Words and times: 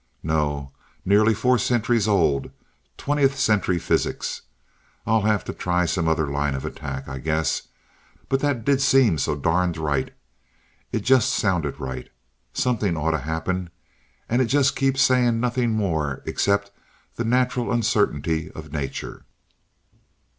"No. 0.23 0.71
Nearly 1.05 1.35
four 1.35 1.59
centuries 1.59 2.07
old 2.07 2.49
twentieth 2.97 3.37
century 3.37 3.77
physics. 3.77 4.41
I'll 5.05 5.21
have 5.21 5.45
to 5.45 5.53
try 5.53 5.85
some 5.85 6.07
other 6.07 6.25
line 6.25 6.55
of 6.55 6.65
attack, 6.65 7.07
I 7.07 7.19
guess, 7.19 7.67
but 8.27 8.39
that 8.39 8.65
did 8.65 8.81
seem 8.81 9.19
so 9.19 9.35
darned 9.35 9.77
right. 9.77 10.11
It 10.91 11.01
just 11.01 11.29
sounded 11.29 11.79
right. 11.79 12.09
Something 12.51 12.97
ought 12.97 13.11
to 13.11 13.19
happen 13.19 13.69
and 14.27 14.41
it 14.41 14.45
just 14.45 14.75
keeps 14.75 15.03
saying 15.03 15.39
'nothing 15.39 15.69
more 15.73 16.23
except 16.25 16.71
the 17.15 17.23
natural 17.23 17.71
uncertainty 17.71 18.49
of 18.53 18.73
nature.'" 18.73 19.23